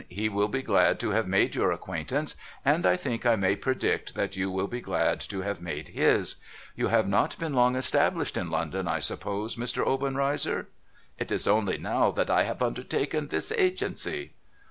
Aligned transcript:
He 0.09 0.29
will 0.29 0.47
be 0.47 0.63
glad 0.63 0.99
to 1.01 1.11
have 1.11 1.27
made 1.27 1.53
your 1.53 1.71
acquaintance, 1.71 2.35
and 2.65 2.87
I 2.87 2.95
think 2.97 3.23
I 3.23 3.35
may 3.35 3.55
predict 3.55 4.15
that 4.15 4.35
you 4.35 4.49
will 4.49 4.65
be 4.65 4.81
glad 4.81 5.19
to 5.19 5.41
have 5.41 5.61
made 5.61 5.89
his. 5.89 6.37
You 6.75 6.87
have 6.87 7.07
not 7.07 7.37
been 7.37 7.53
long 7.53 7.75
established 7.75 8.35
in 8.35 8.49
London, 8.49 8.87
I 8.87 8.97
suppose, 8.97 9.57
Mr. 9.57 9.85
Obenreizer?'' 9.85 10.69
It 11.19 11.31
is 11.31 11.47
only 11.47 11.77
now 11.77 12.09
that 12.13 12.31
I 12.31 12.45
have 12.45 12.63
undertaken 12.63 13.27
this 13.27 13.51
agency.' 13.51 14.33